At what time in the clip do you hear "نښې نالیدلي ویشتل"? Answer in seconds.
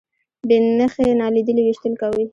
0.77-1.93